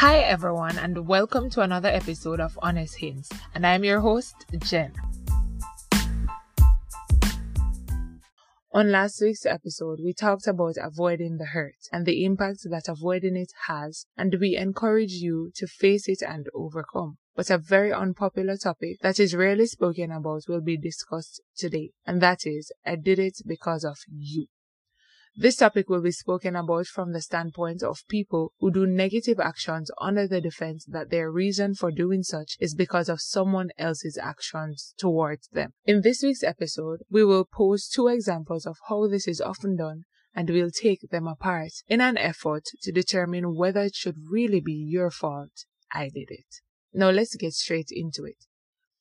[0.00, 3.30] Hi, everyone, and welcome to another episode of Honest Hints.
[3.52, 4.92] And I'm your host, Jen.
[8.72, 13.34] On last week's episode, we talked about avoiding the hurt and the impact that avoiding
[13.34, 17.18] it has, and we encourage you to face it and overcome.
[17.34, 22.20] But a very unpopular topic that is rarely spoken about will be discussed today, and
[22.20, 24.46] that is, I did it because of you.
[25.40, 29.88] This topic will be spoken about from the standpoint of people who do negative actions
[30.00, 34.94] under the defense that their reason for doing such is because of someone else's actions
[34.98, 35.74] towards them.
[35.84, 40.06] In this week's episode, we will pose two examples of how this is often done
[40.34, 44.72] and we'll take them apart in an effort to determine whether it should really be
[44.72, 45.66] your fault.
[45.92, 46.56] I did it.
[46.92, 48.46] Now let's get straight into it.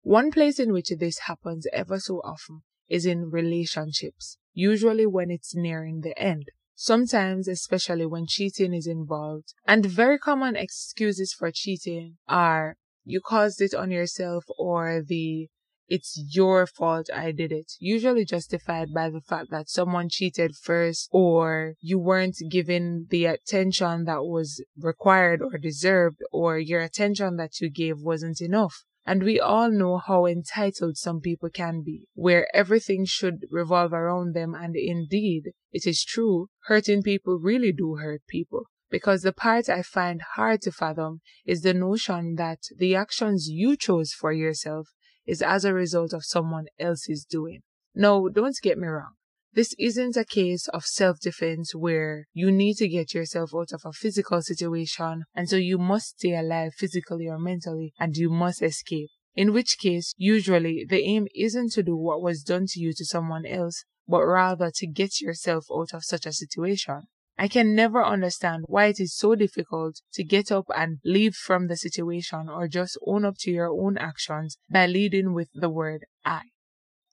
[0.00, 5.54] One place in which this happens ever so often is in relationships usually when it's
[5.54, 6.50] nearing the end.
[6.74, 9.54] Sometimes, especially when cheating is involved.
[9.66, 15.48] And very common excuses for cheating are you caused it on yourself or the
[15.88, 17.72] it's your fault I did it.
[17.78, 24.04] Usually justified by the fact that someone cheated first or you weren't given the attention
[24.04, 28.84] that was required or deserved or your attention that you gave wasn't enough.
[29.04, 34.34] And we all know how entitled some people can be, where everything should revolve around
[34.34, 34.54] them.
[34.54, 38.66] And indeed, it is true, hurting people really do hurt people.
[38.90, 43.76] Because the part I find hard to fathom is the notion that the actions you
[43.76, 44.88] chose for yourself
[45.26, 47.62] is as a result of someone else's doing.
[47.94, 49.14] No, don't get me wrong.
[49.54, 53.92] This isn't a case of self-defense where you need to get yourself out of a
[53.92, 59.10] physical situation and so you must stay alive physically or mentally and you must escape.
[59.34, 63.04] In which case, usually the aim isn't to do what was done to you to
[63.04, 67.02] someone else, but rather to get yourself out of such a situation.
[67.36, 71.68] I can never understand why it is so difficult to get up and leave from
[71.68, 76.06] the situation or just own up to your own actions by leading with the word
[76.24, 76.42] I.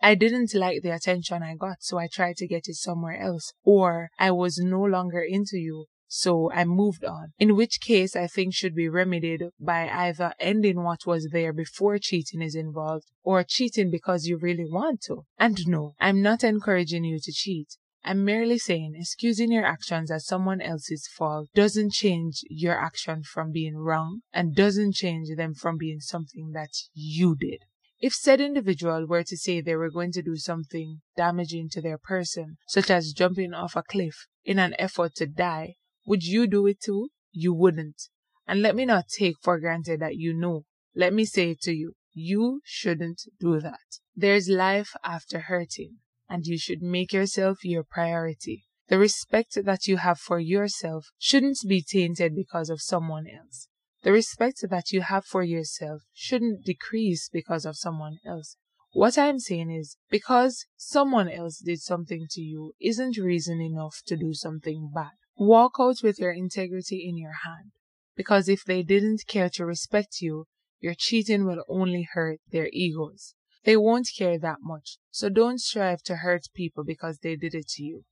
[0.00, 3.52] I didn't like the attention I got, so I tried to get it somewhere else.
[3.64, 7.32] Or I was no longer into you, so I moved on.
[7.38, 11.98] In which case I think should be remedied by either ending what was there before
[11.98, 15.24] cheating is involved or cheating because you really want to.
[15.38, 17.76] And no, I'm not encouraging you to cheat.
[18.04, 23.52] I'm merely saying excusing your actions as someone else's fault doesn't change your action from
[23.52, 27.64] being wrong and doesn't change them from being something that you did.
[28.00, 31.98] If said individual were to say they were going to do something damaging to their
[31.98, 35.74] person, such as jumping off a cliff in an effort to die,
[36.06, 37.08] would you do it too?
[37.32, 38.08] You wouldn't.
[38.46, 40.64] And let me not take for granted that you know.
[40.94, 41.94] Let me say it to you.
[42.12, 43.98] You shouldn't do that.
[44.14, 45.96] There's life after hurting,
[46.28, 48.64] and you should make yourself your priority.
[48.88, 53.68] The respect that you have for yourself shouldn't be tainted because of someone else.
[54.08, 58.56] The respect that you have for yourself shouldn't decrease because of someone else.
[58.94, 64.16] What I'm saying is, because someone else did something to you isn't reason enough to
[64.16, 65.10] do something bad.
[65.36, 67.72] Walk out with your integrity in your hand.
[68.16, 70.46] Because if they didn't care to respect you,
[70.80, 73.34] your cheating will only hurt their egos.
[73.64, 74.96] They won't care that much.
[75.10, 78.04] So don't strive to hurt people because they did it to you.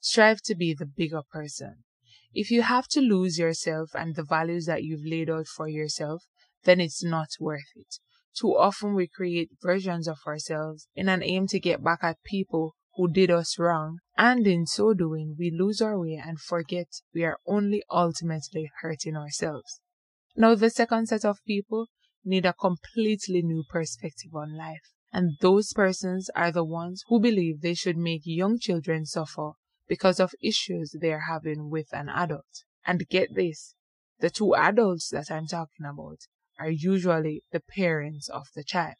[0.00, 1.84] Strive to be the bigger person.
[2.36, 6.24] If you have to lose yourself and the values that you've laid out for yourself,
[6.64, 8.00] then it's not worth it.
[8.36, 12.74] Too often we create versions of ourselves in an aim to get back at people
[12.96, 17.22] who did us wrong, and in so doing, we lose our way and forget we
[17.22, 19.80] are only ultimately hurting ourselves.
[20.34, 21.86] Now, the second set of people
[22.24, 27.60] need a completely new perspective on life, and those persons are the ones who believe
[27.60, 29.52] they should make young children suffer
[29.88, 32.64] because of issues they're having with an adult.
[32.86, 33.74] And get this,
[34.20, 36.18] the two adults that I'm talking about
[36.58, 38.96] are usually the parents of the child.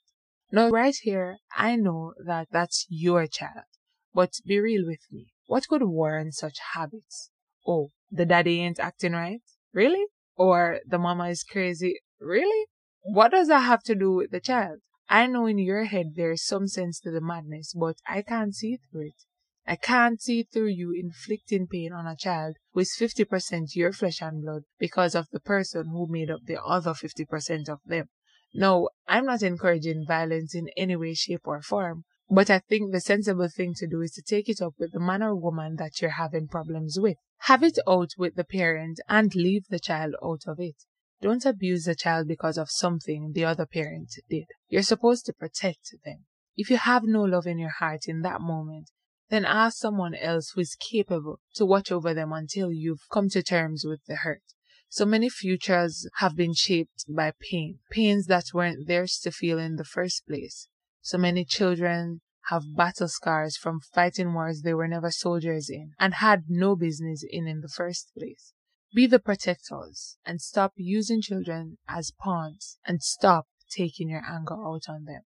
[0.50, 3.65] Now, right here, I know that that's your child,
[4.12, 5.33] but be real with me.
[5.47, 7.31] What could warrant such habits?
[7.67, 9.41] Oh, the daddy ain't acting right?
[9.73, 10.06] Really?
[10.37, 12.00] Or the mama is crazy?
[12.20, 12.67] Really?
[13.03, 14.79] What does that have to do with the child?
[15.09, 18.79] I know in your head there's some sense to the madness, but I can't see
[18.91, 19.25] through it.
[19.66, 24.20] I can't see through you inflicting pain on a child who is 50% your flesh
[24.20, 28.08] and blood because of the person who made up the other 50% of them.
[28.52, 33.00] No, I'm not encouraging violence in any way, shape, or form, but I think the
[33.00, 36.00] sensible thing to do is to take it up with the man or woman that
[36.00, 37.16] you're having problems with.
[37.38, 40.76] Have it out with the parent and leave the child out of it.
[41.20, 44.44] Don't abuse the child because of something the other parent did.
[44.69, 46.26] You're supposed to protect them.
[46.56, 48.90] If you have no love in your heart in that moment,
[49.35, 53.43] then ask someone else who is capable to watch over them until you've come to
[53.43, 54.43] terms with the hurt.
[54.89, 59.75] So many futures have been shaped by pain, pains that weren't theirs to feel in
[59.75, 60.69] the first place.
[61.03, 66.15] So many children have battle scars from fighting wars they were never soldiers in and
[66.15, 68.53] had no business in in the first place.
[68.95, 74.85] Be the protectors and stop using children as pawns and stop taking your anger out
[74.89, 75.23] on them.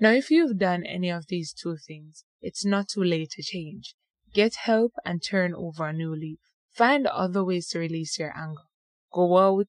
[0.00, 3.94] Now, if you've done any of these two things, it's not too late to change.
[4.32, 6.38] Get help and turn over a new leaf.
[6.72, 8.64] Find other ways to release your anger.
[9.12, 9.68] Go out,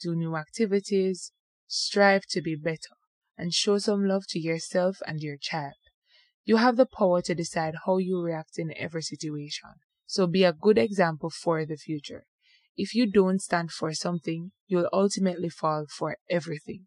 [0.00, 1.32] do new activities,
[1.66, 2.96] strive to be better,
[3.36, 5.74] and show some love to yourself and your child.
[6.44, 9.70] You have the power to decide how you react in every situation.
[10.06, 12.26] So be a good example for the future.
[12.76, 16.86] If you don't stand for something, you'll ultimately fall for everything.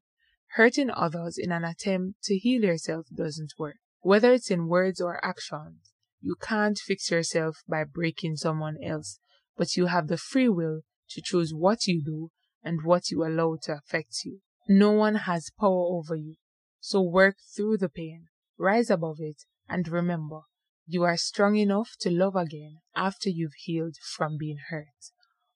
[0.52, 3.78] Hurting others in an attempt to heal yourself doesn't work.
[4.02, 5.92] Whether it's in words or actions,
[6.22, 9.20] you can't fix yourself by breaking someone else,
[9.56, 12.30] but you have the free will to choose what you do
[12.64, 14.40] and what you allow to affect you.
[14.68, 16.36] No one has power over you.
[16.80, 18.28] So work through the pain,
[18.58, 20.42] rise above it, and remember,
[20.86, 25.12] you are strong enough to love again after you've healed from being hurt.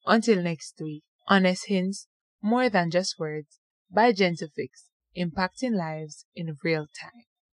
[0.05, 2.07] Until next week, honest hints,
[2.41, 3.59] more than just words,
[3.89, 4.87] by Jentlefhiqs,
[5.17, 7.25] impacting lives in real time.